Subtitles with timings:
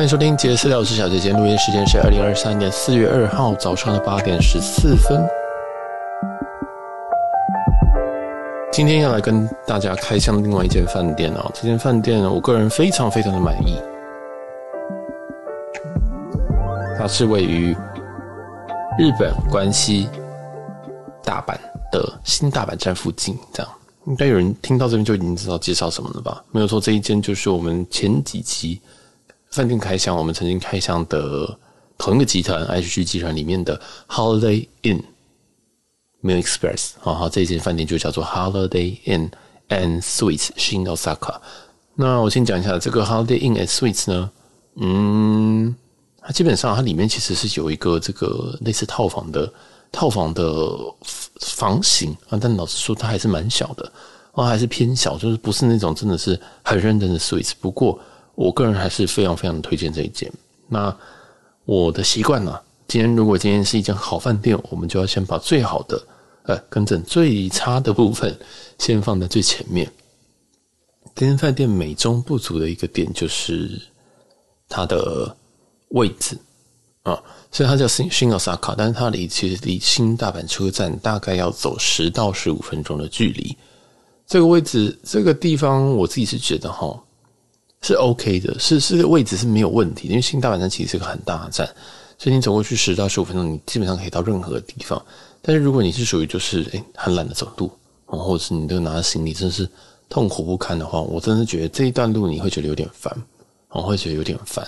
[0.00, 5.22] 欢迎收听杰私聊，我是小姐姐录音时间是二零二三年四月二号早上的八点十四分。
[8.72, 13.76] 今天要来跟大家开箱另外一间饭店哦，这间饭店我个人非常非常的满意。
[16.98, 17.76] 它是位于
[18.98, 20.08] 日本关西
[21.22, 21.54] 大阪
[21.92, 23.70] 的新大阪站附近，这样
[24.06, 26.42] 应该有人听到这边就已经知道介绍什么了吧？
[26.52, 28.80] 没有错，这一间就是我们前几期
[29.50, 31.58] 饭店开箱，我们曾经开箱的
[31.98, 35.02] 同一个集团 H G 集团里面的 Holiday Inn
[36.22, 39.30] Meal Express，好好，这间饭店就叫做 Holiday Inn
[39.68, 41.40] and Suites Shin Osaka。
[41.94, 44.30] 那我先讲一下这个 Holiday Inn and Suites 呢，
[44.76, 45.74] 嗯。
[46.22, 49.50] 它基本上，它里面其实是有一个这个类似套房的
[49.90, 50.76] 套房的
[51.40, 53.90] 房型啊，但老实说，它还是蛮小的
[54.32, 57.52] 啊，还是偏小，就是不是那种真的是很认真的 suites。
[57.58, 57.98] 不过，
[58.40, 60.32] 我个人还是非常非常推荐这一间。
[60.66, 60.96] 那
[61.66, 66.02] 我的习惯呢，今天如果今天是一间好饭店，我们就要先把最好的
[66.44, 68.34] 呃，跟着最差的部分
[68.78, 69.86] 先放在最前面。
[71.14, 73.78] 今天饭店美中不足的一个点就是
[74.68, 75.36] 它的。
[75.90, 76.38] 位置
[77.02, 83.56] 啊，所以它叫新新奥萨卡，但是它离其实离新大阪车站大概要走十到十五分钟的距离。
[84.24, 86.96] 这个位置，这个地方，我自己是觉得哈
[87.82, 91.66] 是 OK 的，是是位置是没有问题，因为新大阪站其实是个很大的站，
[92.18, 95.02] 所以你走过去十到十五分钟，你基本上可以到任何地方。
[95.42, 97.70] 但是如果你是属于就是诶很懒得走路，
[98.04, 99.68] 或者是你都拿着行李真是
[100.08, 103.10] 痛苦不堪的话，我真的觉得这一段路你会觉得有点烦，
[103.70, 104.66] 我会觉得有点烦。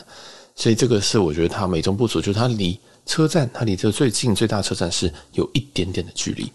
[0.55, 6.51] 所以这个是我觉得它美中不足，就是它离车站，它离这个最近最大车站是有一点点的距离，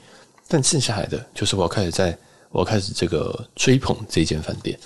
[0.47, 2.17] 但剩下来的就是我要开始在，
[2.49, 4.79] 我要开始这个吹捧这间饭店。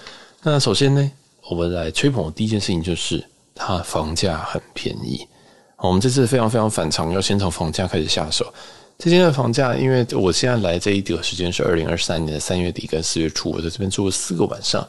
[0.44, 1.12] 那首先呢，
[1.52, 3.22] 我们来吹捧的第一件事情就是
[3.54, 5.28] 它房价很便宜。
[5.76, 8.54] 我们这次非常非常反常，要先从房价开始下手。
[8.98, 14.88] 这间的房价，因为我现在来这一个时间是二零二三年的三月底跟四月初，我在这边住了四个晚上。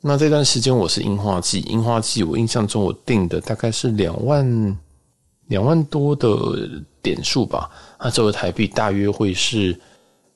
[0.00, 4.78] 那这段时间我是樱花季，樱花季我印象中我订的大概是两万
[5.48, 6.26] 两万多的
[7.02, 7.68] 点数吧，
[7.98, 9.78] 那折合台币大约会是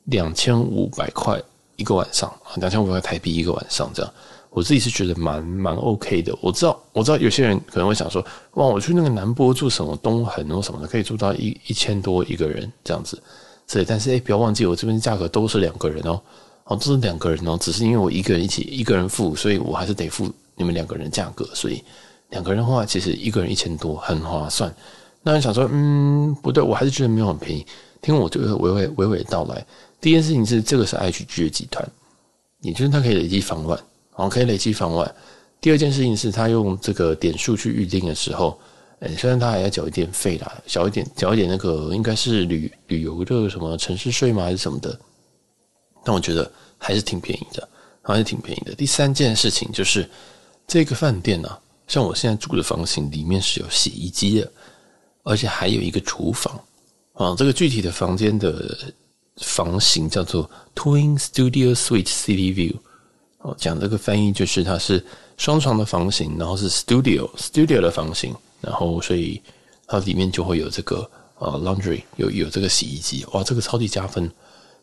[0.05, 1.41] 两千五百块
[1.77, 4.13] 一个晚上，两千五百块台币一个晚上这样，
[4.55, 6.33] 我自己是觉得蛮蛮 OK 的。
[6.41, 13.21] 我知道我知道有些人可能会想说，哇，我去那个南波住什么东横或什么的，可以住到一一千多一个人这样子，
[13.69, 16.21] 对，但是诶、欸，不要忘记我这边价格都是两个人哦。
[16.67, 21.83] 哦，这是两个人哦，只是因为我一个人一起一个人付，所以我还是得付你们两个人价格，所以
[22.31, 24.73] 两个人的话，其实一个人一千多，很划算。
[25.23, 27.67] 那你想说，嗯，不对，我还是觉得没有很便宜。
[28.01, 29.67] 听我这个娓娓娓娓道来，
[30.01, 31.87] 第一件事情是这个是 H G 的集团，
[32.61, 33.79] 也就是它可以累积房晚，
[34.15, 35.15] 哦，可以累积房晚。
[35.61, 38.59] 第二件事情是他用这个点数去预定的时候，
[39.01, 44.99] 诶，虽然他还要缴一点费啦，缴一点缴一点那个应该是旅旅游的什么城市税吗还是什么的。
[46.05, 47.67] 但我觉得还是挺便宜的，
[48.03, 48.75] 还是挺便宜的。
[48.75, 50.09] 第三件事情就是
[50.67, 51.59] 这个饭店呢、啊，
[51.89, 54.53] 像我现在住的房型里面是有洗衣机的，
[55.23, 56.55] 而且还有一个厨房
[57.15, 57.35] 啊。
[57.37, 58.77] 这个具体的房间的
[59.39, 62.77] 房型叫做 Twin Studio Suite City View。
[63.45, 65.05] 哦，讲这个翻译就是它是
[65.37, 69.41] 双床的房型，然后是 Studio Studio 的房型，然后所以
[69.87, 73.23] 它里面就会有这个呃 Laundry，有有这个洗衣机。
[73.33, 74.31] 哇，这个超级加分。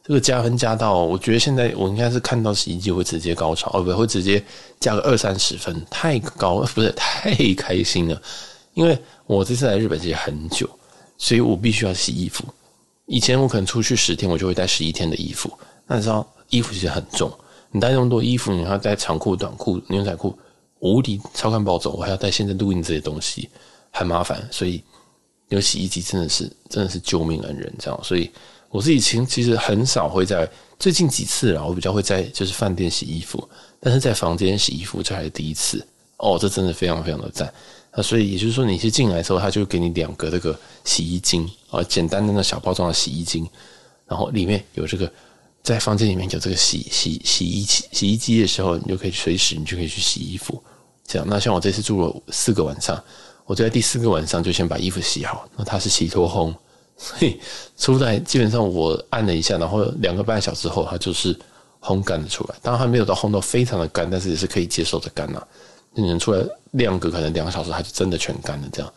[0.04, 4.44] 这个加分加到，我觉得现在我应该是看到洗衣机会直接高潮，哦不，会直接
[4.80, 8.22] 加个二三十分，太高，不是太开心了。
[8.74, 8.98] 因为
[9.28, 10.68] 我这次来日本其实很久，
[11.20, 12.44] 所以我必须要洗衣服。
[13.06, 15.52] 以前我可能出去十天，我就会带十一天的衣服。
[15.86, 17.32] 那你知道衣服其实很重，
[17.72, 20.38] 你带那么多衣服，你还要带长裤、短裤、牛仔裤，
[20.80, 21.92] 无敌超看暴走。
[21.92, 23.50] 我还要带现在录音这些东西，
[23.92, 24.48] 很麻烦。
[24.52, 24.84] 所以
[25.50, 28.30] 有洗衣机真的是真的是救命恩人，这样，所以。
[28.74, 30.50] 我自己其实其实很少会在
[30.80, 33.46] 最近几次啦，我比较会在就是饭店洗衣服，
[33.82, 35.86] 但是在房间洗衣服这还是第一次
[36.16, 37.54] 哦，这真的非常非常的赞。
[37.94, 43.46] 那所以也就是说，你是进来的时候，他就给你两个这个洗衣精啊，简单的那小包装的洗衣精，
[44.08, 45.12] 然后里面有这个
[45.64, 50.62] 在房间里面有这个洗洗洗衣机洗衣机的时候，你就可以随时你就可以去洗衣服。
[51.06, 53.02] 这样，那像我这次住了四个晚上，
[53.46, 56.54] 我就在第四个晚上就先把衣服洗好，那它是洗脱烘。
[56.98, 57.40] 所以
[57.78, 61.38] 出来基本上我按了一下，然后两个半小时后它就是
[61.82, 62.56] 烘干的出来。
[62.62, 65.48] 当然还没有到烘到非常的干，但是也是可以接受的干了。
[65.94, 68.94] 你能出来晾个可能两个小时，它就真的全干了这样。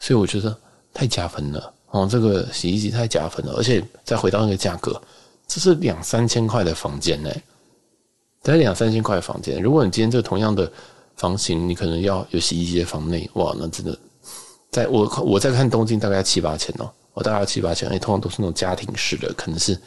[0.00, 0.56] 所以我觉得
[0.92, 3.52] 太加分了哦，这个洗衣机太加分了。
[3.56, 5.00] 而且再回到那个价格，
[5.46, 7.30] 这是两三千块的房间呢，
[8.42, 9.62] 在两三千块的房间。
[9.62, 10.70] 如果你今天这个同样的
[11.16, 13.96] 房型，你可能要有洗衣机的房内，哇，那真的，
[14.70, 19.78] 在我我在看东京大概七八千哦，我大概七八千，哎，通常都是那种家庭式的，可能是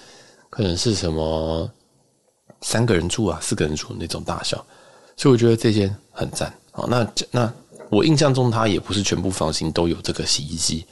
[0.49, 1.69] 可能是什么
[2.61, 4.65] 三个人住啊，四个人住那种大小，
[5.17, 6.53] 所以我觉得这间很赞。
[6.71, 7.53] 好，那那
[7.89, 10.85] 我印象中它也不是全部房型都有这个洗衣机，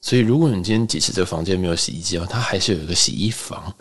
[0.00, 3.74] 所以如果你今天即使这个房间没有洗衣机哦，它还是有一个洗衣房。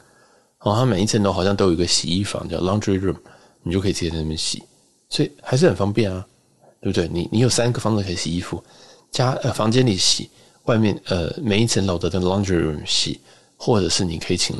[0.63, 3.15] 哦，它每一层楼好像都有一个洗衣房，叫 laundry room，
[3.63, 4.61] 你就可以直接在那边洗，
[5.09, 6.25] 所以还是很方便啊，
[6.79, 7.07] 对不对？
[7.07, 8.63] 你你有三个房子可以洗衣服，
[9.11, 10.29] 家呃房间里洗，
[10.65, 13.19] 外面呃每一层楼的 laundry room 洗，
[13.57, 14.55] 或者是你可以请，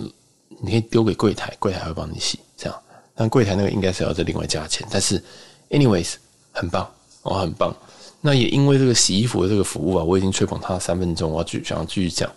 [0.61, 2.81] 你可以丢给柜台，柜台会帮你洗，这样。
[3.13, 5.23] 但柜台那个应该是要再另外加钱，但是
[5.69, 6.13] anyways
[6.51, 6.89] 很棒
[7.21, 7.75] 哦，很棒。
[8.21, 12.31] 那也因为这个洗衣服的这个服务啊，我已经吹捧它三分钟，我要继续想要继续讲。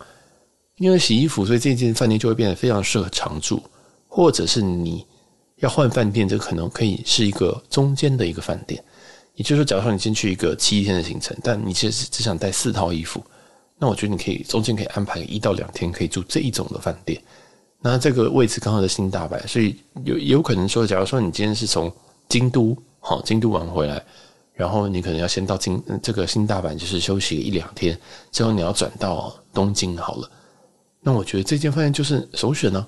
[0.77, 3.63] 因为洗衣服，所以这间饭店就会变得非常适合常住，
[4.07, 5.05] 或者是你
[5.57, 8.83] 要换饭店，这可能可以是一个中间的一个饭店。
[9.35, 13.23] 也就是说，假如说你先去一个七天的行程，但你其实只想带四套衣服，
[13.77, 17.21] 那我觉得你可以中间可以安排一到两天可以住这一种的饭店。
[17.79, 21.91] 那这个位置刚好在新大阪，所以有有可能说，假如说你今天是从
[22.27, 24.01] 京都好京都玩回来，
[24.53, 27.97] 然后你可能要先到京这个新大阪，就是休息一两天，
[28.31, 30.29] 之后你要转到东京好了。
[31.07, 32.83] 那我觉得这间饭店就是首选呢、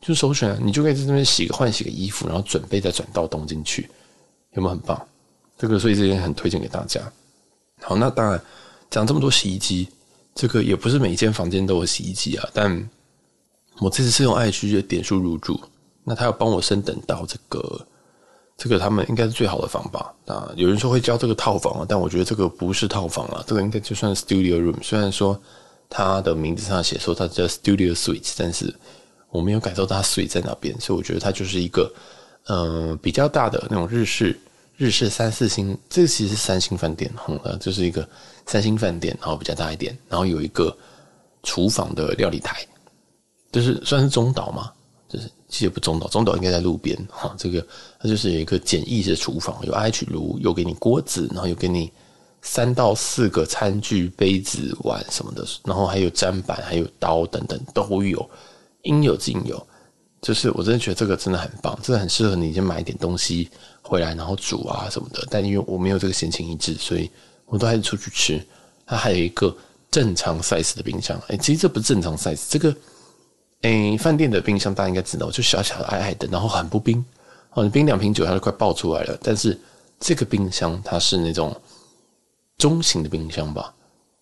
[0.00, 0.56] 就是首选！
[0.64, 3.90] 你就可以在这边洗个换洗个衣服，然后准备再转到东京去，
[4.52, 4.96] 有没有很棒？
[5.58, 7.00] 这个所以这间很推荐给大家。
[7.82, 8.40] 好，那当然
[8.88, 9.88] 讲这么多洗衣机，
[10.36, 12.48] 这个也不是每一间房间都有洗衣机啊。
[12.54, 12.88] 但
[13.80, 15.60] 我这次是用爱区的点数入住，
[16.04, 17.86] 那他要帮我升等到这个
[18.56, 20.14] 这个他们应该是最好的房吧？
[20.26, 25.36] 啊，有人说会交这个套房啊，但我觉得这个不是套房啊，这个应该就算 studio room，虽然说。
[25.90, 28.74] 它的名字上写说它叫 Studio Suite，但是
[29.30, 31.92] 我没有感受到它 Suite 在哪边，所以我觉得它就是一个
[32.46, 34.38] 嗯、呃、比较大的那种日式
[34.76, 38.06] 日式三四星，这个其实是三星饭店，嗯，就是一个
[38.46, 40.76] 三星饭店，然后比较大一点，然后有一个
[41.42, 42.66] 厨房的料理台，
[43.50, 44.70] 就是算是中岛嘛，
[45.08, 47.66] 就是其实不中岛，中岛应该在路边哈，这个
[47.98, 51.90] 它就是有一个简易的厨房，有 IH 炉，有给你锅子，然后有给你。
[52.42, 58.30] 三到四个餐具、杯子、碗什么的，然后还有砧板、还有刀等等都有，
[58.82, 59.64] 应有尽有。
[60.20, 63.48] 就是我真的觉得这个真的很棒，真的很适合你先买一点东西
[63.82, 65.24] 回来，然后煮啊什么的。
[65.30, 67.10] 但因为我没有这个闲情逸致，所以
[67.46, 68.44] 我都还是出去吃。
[68.84, 69.54] 它还有一个
[69.90, 72.74] 正常 size 的冰箱，哎，其实这不是正常 size，这个
[73.62, 77.04] 哎饭店的冰箱大家应该知道，就小小的矮矮的，然后很不冰
[77.52, 79.16] 哦，你冰两瓶酒它就快爆出来了。
[79.22, 79.56] 但是
[80.00, 81.54] 这个冰箱它是那种。
[82.58, 83.72] 中型的冰箱吧，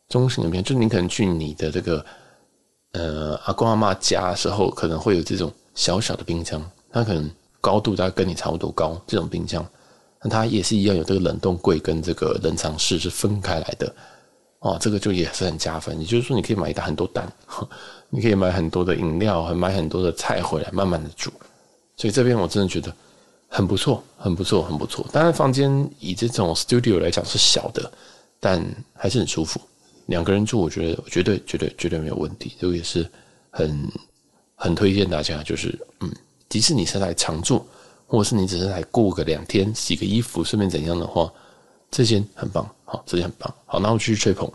[0.08, 2.04] 中型的冰箱，就你可能去你的这个
[2.92, 6.62] 呃阿公阿嬷家的时候，可能会有这种小小的冰箱，
[6.92, 7.30] 它可能
[7.62, 9.66] 高度大概跟你差不多高，这种冰箱，
[10.22, 13.94] 那它也是一样有这个冷冻柜跟这个冷藏室是分开来的，
[14.58, 15.98] 哦，这个就也是很加分。
[15.98, 17.26] 也就是说，你可以买一大很多单，
[18.10, 21.30] 你可以买很多的饮料，还买很多的菜回来慢慢的煮，
[21.96, 22.94] 所以这边我真的觉得
[23.48, 25.06] 很不错，很不错，很不错。
[25.10, 27.90] 当然，房间以这种 studio 来讲是小的。
[28.48, 28.64] 但
[28.94, 29.60] 还是很舒服，
[30.06, 32.52] 两个人住，我觉得绝对绝对绝对没有问题。
[32.60, 33.04] 这个也是
[33.50, 33.90] 很
[34.54, 36.08] 很推荐大家，就是嗯，
[36.48, 37.66] 即使你是来常住，
[38.06, 41.28] 或者是你只是来过个两天，洗个衣服，顺便怎样的话，
[41.90, 43.52] 这间很棒，好，这间很棒。
[43.64, 44.48] 好，那我继续吹捧。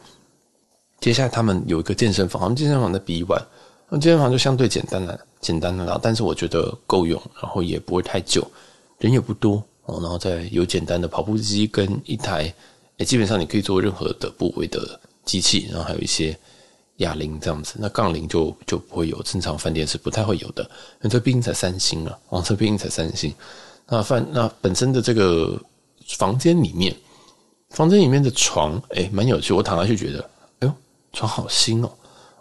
[1.02, 3.44] 接下来他们有一个健身房，他们健身房的 B one，
[3.90, 8.50] 那健身房就相对简单了，简单的啦，但是我觉得够用，然后也不会太久，
[9.00, 12.54] 人也不多哦，然后再有简单的跑步机跟一台。
[13.04, 16.38] 基本上你可以做任何的部位的机器，然后还有一些
[16.98, 17.76] 哑铃这样子。
[17.80, 20.64] 那杠铃就就不会有，正常饭店是不太会有的。
[20.64, 23.34] 因为这毕竟才三星啊，哦，这毕竟才三星。
[23.88, 25.60] 那饭那本身的这个
[26.08, 26.96] 房间里面，
[27.72, 29.54] 房间里面的床，哎，蛮有趣。
[29.54, 30.30] 我躺下去觉得，
[30.60, 30.74] 哎呦，
[31.14, 31.92] 床好新哦。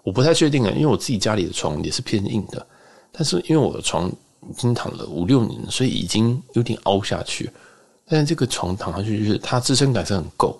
[0.02, 2.66] 我不太确定啊，因为我自己家里的床也是偏硬的，
[3.12, 7.50] 但是因为我的床已经躺了五六年，所以已经有点凹下去。
[8.10, 10.58] 但是这个床躺上去，就是它支撑感是很够。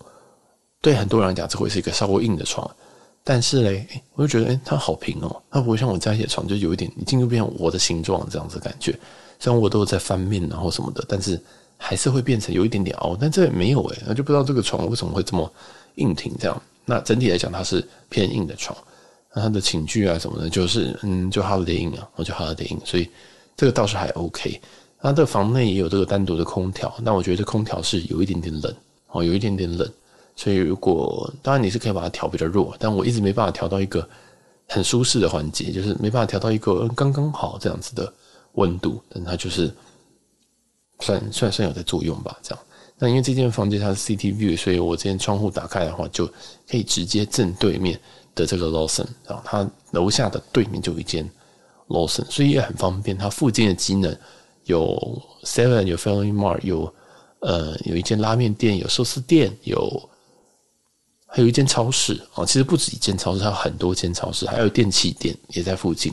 [0.81, 2.71] 对很多人来讲，这会是一个稍微硬的床。
[3.25, 8.97] 但是嘞，我就觉得，它好平哦，它不会像我家里的床，就有一点已经就变成我的形状这样子感觉。
[9.41, 11.39] 虽然我都有在翻面然后什么的，但是
[11.77, 13.17] 还是会变成有一点点凹。
[13.21, 15.53] 但这也没有诶，那就不知道这个床为什么会这么
[15.97, 16.63] 硬挺这样。
[16.87, 18.77] 那整体来讲，它是偏硬的床。
[19.35, 23.11] 那它的寝具啊什么的，就是嗯，就 Holiday Inn 啊，我就 Holiday Inn，所以
[23.57, 24.61] 这个倒是还 OK。
[25.03, 28.75] 它的房内也有这个单独的空调，但我觉得这空调是有一点点冷
[29.09, 29.91] 哦，有一点点冷，
[30.37, 34.07] 所以如果当然你是可以把它调比较弱，但我一直没办法调到一个
[34.69, 38.13] 很舒适的环节，就是没办法调到一个刚刚好这样子的
[38.53, 39.73] 温度，但它就是
[41.01, 42.65] 算算算有在作用吧，这样。
[42.99, 46.27] 那因为这间房间它是 CT view，所以我这间窗户打开的话，就
[46.69, 47.99] 可以直接正对面
[48.35, 51.27] 的这个 Lawson，然后它楼下的对面就有一间
[51.89, 53.17] Lawson，所以也很方便。
[53.17, 54.15] 它附近的机能
[54.65, 56.93] 有 Seven，有 Family Mart，有
[57.41, 60.09] 呃有一间拉面店，有寿司店，有
[61.27, 62.45] 还有一间超市哦。
[62.45, 66.13] 其实不止一间超市，它有很多间超市，还有电器店也在附近，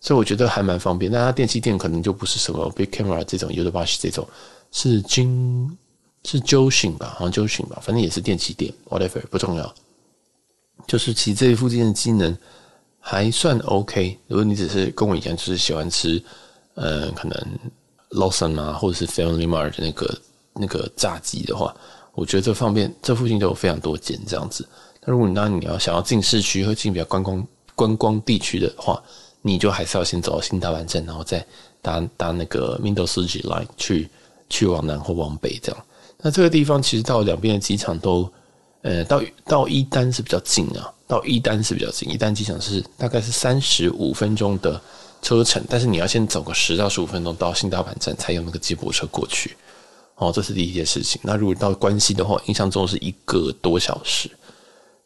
[0.00, 1.10] 所以我觉得还蛮方便。
[1.10, 4.26] 但它电器店可能就不是什么 Big Camera 这种，Yodobashi 这种，
[4.72, 5.76] 是金。
[6.26, 9.74] 是 Joshin 吧，好像 Joshin 吧，反正也是电器店，whatever 不重要。
[10.86, 12.34] 就是其实这附近的机能
[12.98, 14.18] 还算 OK。
[14.26, 16.24] 如果你只是跟我一样，就是喜欢吃，
[16.76, 17.46] 呃，可能
[18.14, 20.18] Lawson 啊，或者是 Family Mart 那个
[20.54, 21.74] 那个炸鸡的话，
[22.14, 24.66] 我觉得这方面这附近都有非常多间这样子。
[25.04, 29.02] 那如果你当你要想要进市区或进比较观光观光地区的话，
[29.42, 31.44] 你就还是要先走到新大阪站，然后再
[31.82, 34.08] 搭搭那个 Midōsuji Line 去
[34.48, 35.84] 去往南或往北这样。
[36.22, 38.26] 那这个地方其实到两边的机场都，
[38.80, 42.08] 呃，到到伊丹是比较近啊，到伊丹是比较近。
[42.10, 44.80] 伊丹机场是大概是三十五分钟的
[45.24, 49.56] 车程，但是你要先走个十到十五分钟到新大阪站才有那个接驳车过去。
[50.16, 51.20] 哦，这是第一件事情。
[51.24, 54.30] 那如果到关西的话，印象中是一个多小时，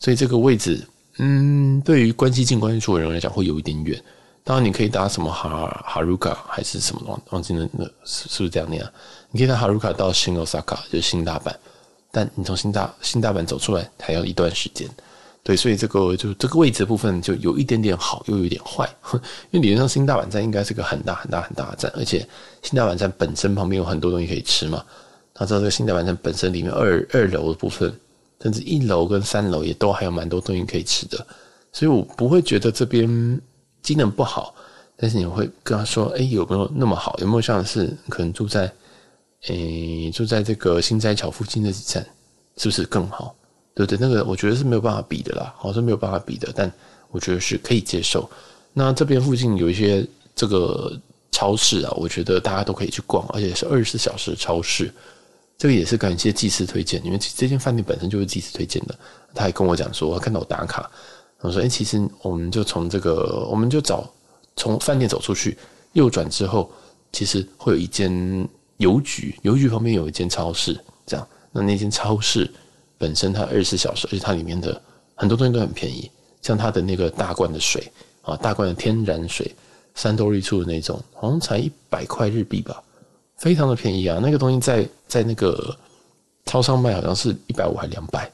[0.00, 0.86] 所以这个位置，
[1.18, 3.98] 嗯，对于关西进关西出的人来讲会有一点远。
[4.44, 8.92] 当然你可以搭什么哈哈鲁卡还是什么忘忘记了，那是是不是这样念啊？
[9.30, 11.54] 你可以搭哈鲁卡到新 Osaka，就是新大阪，
[12.10, 14.88] 但你从新大新大阪走出来还要一段时间，
[15.48, 18.86] 对，所以这个就这个位置部分就有一点点好，又有一点坏，
[19.50, 22.28] 因为理论上新大阪站应该是个很大很大很大的站，而且
[22.62, 24.84] 新大阪站本身旁边有很多东西可以吃嘛。
[25.32, 27.90] 他知道这个新大阪站本身里面二二楼的部分，
[28.42, 31.26] 甚至一楼跟三楼也都还有蛮多东西可以吃的，
[31.72, 33.40] 所以我不会觉得这边
[33.80, 34.54] 机能不好，
[34.98, 37.16] 但是你会跟他说，哎，有没有那么好？
[37.20, 38.70] 有没有像是可能住在。
[39.46, 42.04] 诶，就在这个新斋桥附近的几站，
[42.58, 43.34] 是不是更好？
[43.78, 43.98] 对不对？
[44.00, 46.70] 那个我觉得是没有办法比的啦，好像是没有办法比的，但
[47.12, 48.28] 我觉得是可以接受。
[48.72, 50.04] 那这边附近有一些
[50.34, 50.92] 这个
[51.30, 54.92] 超市啊，我觉得大家都可以去逛，而且是二十四小时的超市。
[55.56, 58.98] 这个也是感谢祭司推荐，因为这间饭店本身就是祭司推荐的。
[59.34, 60.90] 他还跟我讲说，他看到我打卡，
[61.40, 64.08] 我说：“哎，其实我们就从这个，我们就找
[64.56, 65.56] 从饭店走出去，
[65.92, 66.70] 右转之后，
[67.12, 71.26] 其实会有一间。”邮局，邮局旁边有一间超市，这样。
[71.50, 72.48] 那那间超市
[72.98, 74.78] 本身它二十四小时，而且它里面的
[75.14, 76.10] 很多东西都很便宜，
[76.42, 77.90] 像它的那个大罐的水
[78.22, 79.50] 啊，大罐的天然水，
[79.94, 82.82] 三多利处的那种，好像才一百块日币吧，
[83.36, 84.18] 非常的便宜啊。
[84.20, 85.76] 那个东西在在那个
[86.44, 88.30] 超商卖好像是一百五还两百，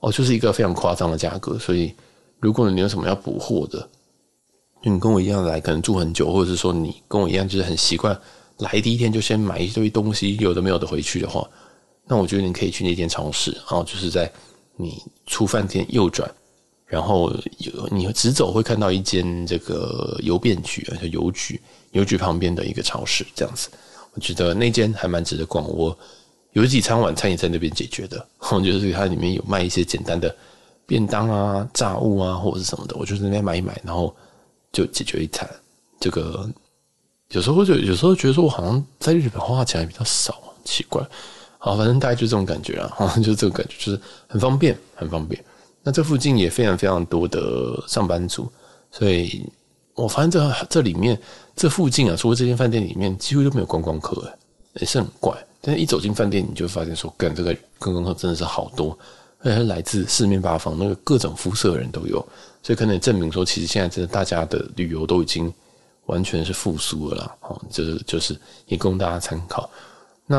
[0.00, 1.58] 哦，就是一个非常夸张的价格。
[1.58, 1.92] 所以
[2.40, 3.88] 如果你有什么要补货的，
[4.82, 8.18] 你跟我一样来，可能住很久，或者是说你跟我一样就是很习惯。
[8.58, 11.48] 来第一天就先买一堆东西，有的没有的回去的话，
[12.06, 14.30] 那我觉得你可以去那间超市，然后就是在
[14.76, 16.30] 你出饭店右转，
[16.86, 21.60] 然后有你直走会看到一间这个邮便局，而且邮局
[21.92, 23.68] 邮局旁边的一个超市这样子，
[24.12, 25.66] 我觉得那间还蛮值得逛。
[25.68, 25.96] 我
[26.52, 28.26] 有几餐晚餐也在那边解决的，
[28.62, 30.34] 就是它里面有卖一些简单的
[30.86, 34.14] 便当啊、炸物啊或者是什么的，我就在那边买一买，然后
[34.72, 35.48] 就解决一餐
[35.98, 36.48] 这个。
[37.30, 41.02] 有时候就有时候觉得说，我好像在日本花钱还比较少，奇怪。
[41.64, 45.42] 好，反正大概就这种感觉啊，好 像就这个感觉，就是很方便，很方便。
[45.82, 48.52] 那这附近也非常非常多的上班族，
[48.90, 49.50] 所以
[49.94, 51.18] 我发现这这里面
[51.56, 54.38] 这附近啊，除了这间饭店里面，几乎都没有观光客，诶，
[54.74, 55.34] 也是很怪。
[55.62, 58.98] 但是一走进饭店，你就发现说，干这个观光客真的是好多，
[59.38, 62.18] 而且来自四面八方，那个各种肤色的人都有，
[62.62, 65.50] 所以可能也证明说，其实现在真的大家的旅游都已经。
[66.06, 69.70] 完全是复苏了啦，哦，就是就是也供大家参考。
[70.26, 70.36] 那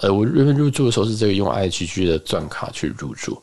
[0.00, 3.40] 呃，我原本入住的时候是这个用 IHG 的钻卡去入住，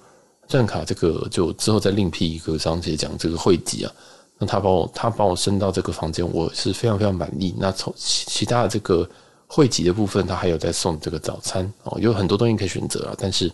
[0.48, 3.92] 钻卡这个就之后再另辟一个章节讲这个汇集啊。
[4.38, 7.54] 那他把我他把我升到这个房间，我是非常非常满意。
[7.60, 9.08] 那从其其他的这个
[9.48, 13.16] 汇集的部分，他还有在送这个早餐哦，有很多东西可以选择啊。
[13.18, 13.52] 但是，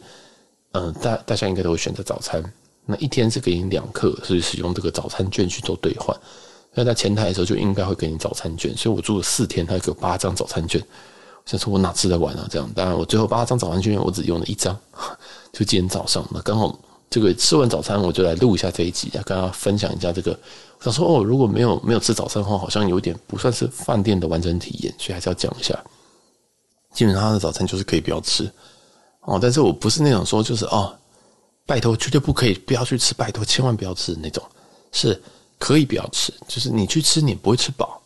[0.74, 2.42] 嗯、大大家应该都会选择早餐。
[2.86, 6.16] 那一天是给你两克，所以使用这个早餐券去做兑换。
[6.74, 10.82] 那在前台的时候就应该会给你早餐券，所以我住了四天，他给我八张早餐券。
[11.48, 12.46] 想说我哪吃得完啊？
[12.52, 14.78] 这样，当然我最后八张早餐券我只用了一张，
[15.52, 16.78] 就今天早上，那刚好
[17.10, 20.38] 这个吃完早餐我就来录一下这一集，跟大家分享一下这个。
[20.78, 25.74] 我想说哦，如果没有没有吃早餐的话，好像有点不算是饭店的完整体验，所以还是要讲一下。
[26.94, 28.52] 基本上他的早餐就是可以不要吃
[29.22, 30.94] 哦，但是我不是那种说就是哦，
[31.66, 34.44] 拜托绝对不可以不要去吃，拜托千万不要吃那种，
[34.92, 35.22] 是。
[35.60, 38.00] 可以不要吃，就是你去吃，你不会吃饱。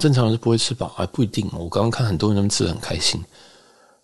[0.00, 1.48] 正常人是不会吃饱，还不一定。
[1.52, 3.22] 我刚刚看很多人他们吃得很开心，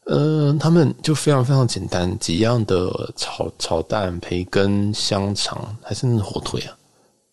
[0.05, 6.77] 呃，他们就非常非常简单，几样的炒炒蛋、培根、香肠，还是那是火腿啊？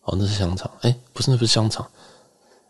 [0.04, 0.70] 哦，那是香肠。
[0.80, 1.86] 哎，不是，那不是香肠。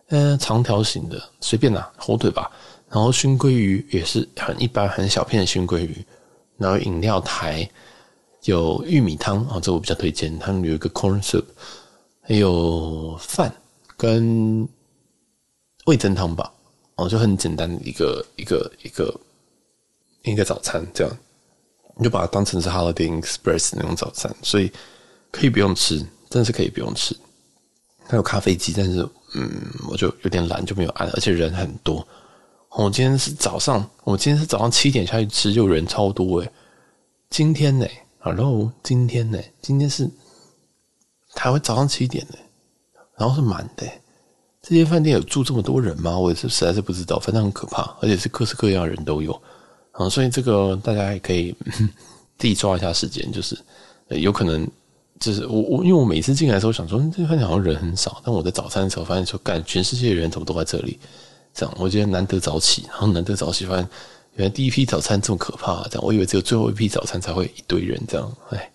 [0.09, 2.51] 嗯，长条形的，随便拿火腿吧。
[2.91, 6.05] 然后熏鲑鱼也是很一般，很小片的熏鲑鱼。
[6.59, 7.67] 然后饮料台
[8.43, 10.37] 有玉米汤啊，这我比较推荐。
[10.39, 11.45] 他们有一个 corn soup，
[12.21, 13.51] 还有饭
[13.97, 14.69] 跟
[15.91, 16.53] 味增汤吧。
[16.95, 19.21] 哦，就很简单的一个一个一个。
[20.23, 21.17] 一个早餐这样，
[21.97, 24.71] 你就把它当成是 Holiday Express 那种早餐，所以
[25.31, 25.97] 可以不用吃，
[26.29, 27.17] 真的是可以不用吃。
[28.07, 29.01] 它有咖啡机，但是
[29.33, 29.51] 嗯，
[29.89, 32.07] 我就有点懒，就没有按，而且人很多。
[32.69, 36.53] 我今天是早上，我今天是早上七点下去吃，就人超多诶。
[37.31, 37.87] 今天呢
[38.19, 39.41] ？Hello，今天呢？
[39.63, 40.07] 今天是
[41.35, 42.37] 台湾早上七点呢，
[43.17, 43.87] 然后是满的。
[44.63, 46.19] 这间饭店有住这么多人吗？
[46.19, 49.33] 我也是实在是不知道，反正很可怕，而且是各式各样的人都有。
[49.93, 51.55] 啊，所以这个大家也可以
[52.39, 53.59] 自己抓一下时间，就是
[54.09, 54.67] 有可能
[55.19, 60.99] 就是我我因为我每次进来的时候想说，这饭店好像人很少，但我在早餐的时候发现说，干，全世界的人怎么都在这里？
[61.53, 63.89] 这样我觉得难得早起，然后难得早起，发现
[64.37, 68.71] 原来第一批早餐这么可怕，这样我以为只有最后一批早餐才会一堆人这样，哎，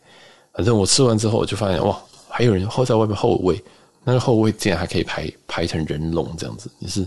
[0.52, 3.64] 反正我吃完之后我就发现哇，还有人后在外面候位，
[4.06, 7.06] 那个后位竟然还可以排排成人龙这样子，也是。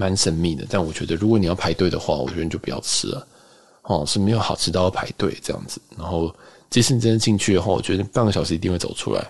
[0.00, 3.26] 蛮神秘的，但我觉得如果你要排队的话，我觉得你就不要吃了，
[3.82, 5.80] 哦，是没有好吃到要排队这样子。
[5.98, 6.32] 然后，
[6.70, 9.20] 即使你真的进去的话，我觉得半个小时一定会走出来，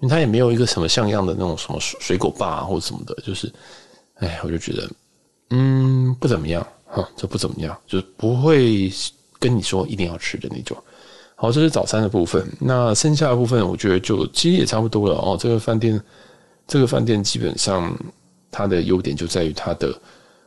[0.00, 3.48] 因为它也没有一个什么像样的那种什么水果吧或者什么的，就是，
[4.16, 4.90] 哎，我就觉得，
[5.50, 8.92] 嗯，不怎么样，哈，这不怎么样，就是不会
[9.38, 10.76] 跟你说一定要吃的那种。
[11.36, 15.38] 好，这是早餐的部分，那剩下的部分我觉得就其实也差不多了哦。
[15.40, 16.02] 这个饭店，
[16.68, 17.92] 这个饭店基本上。
[18.50, 19.94] 它的优点就在于它的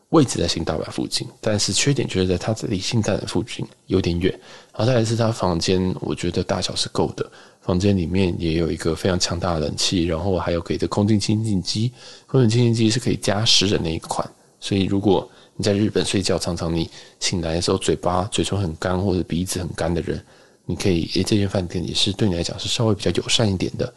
[0.10, 4.32] 位置在新大阪附近，但是缺点就是在它这里新大阪附近有点远。
[4.74, 7.32] 然后再来是它房间，我觉得大小是够的，
[7.62, 11.92] 房间里面也有一个非常强大的冷气，然后还有给的空气清净机，
[12.26, 14.28] 空气清净机是可以加湿的那一款。
[14.60, 20.20] 所以如果你在日本睡觉，常常你醒来的时候嘴巴嘴唇很干或者鼻子很干的人，
[20.66, 23.94] 你可以诶，这间饭店也是对你来讲是稍微比较友善一点的。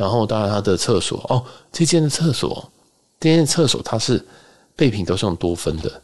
[0.00, 2.72] 然后当然它的厕所哦，这间的厕所。
[3.20, 4.26] 这间的厕所它是
[4.74, 6.02] 备品都是用多芬的，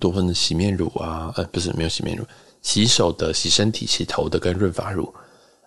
[0.00, 2.24] 多芬的洗面乳啊，呃，不是没有洗面乳，
[2.62, 5.12] 洗手的、洗身体、洗头的跟润发乳，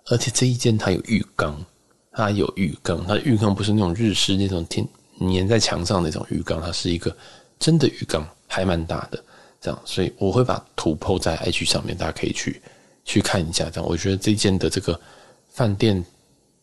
[0.08, 1.64] 而且这一间它有浴缸，
[2.12, 4.84] 它有浴缸，它浴缸不是那种日式那种天
[5.20, 7.16] 粘在墙上那种浴缸，它是一个
[7.60, 9.24] 真的浴缸，还蛮大的，
[9.62, 12.60] 这样，所以我会把图 po 在 IG 上面，大家可以去
[13.04, 13.70] 去看一下。
[13.70, 15.00] 这样，我觉得这间的这个
[15.50, 16.04] 饭店，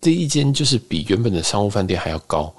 [0.02, 2.52] 这一间就是比原本的商务饭店还要高。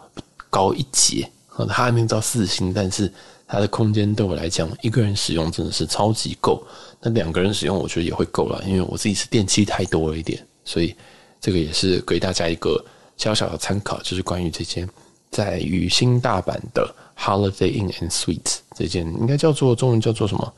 [0.50, 3.12] 高一截，它还没有到四星，但是
[3.48, 6.64] 它的空间对我来讲，一个人使用真的是超级够。
[7.02, 10.96] 那两个人使用，我觉得也会够了，因为我自己是电器太多了一点，所以
[11.42, 12.82] 这个也是给大家一个
[13.18, 14.88] 小小的参考，就是关于这间
[15.32, 20.54] 在于新大阪的 Holiday Inn and Suites 这间，应该叫做中文叫做什么？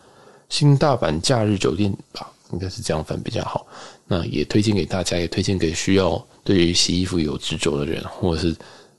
[0.50, 3.66] 新大阪假日酒店吧，应该是这样分比较好。
[4.08, 8.56] 那也推荐给大家，也推荐给需要对于洗衣服有执着的人，或者是。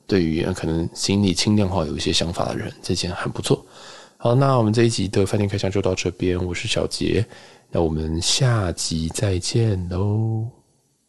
[0.09, 3.67] 对于可能心理轻量化有一些想法的人，这件很不错。
[4.19, 7.27] 好，那我们这一集的饭店开箱就到这边，我是小杰，
[7.73, 10.47] 那我们下集再见喽。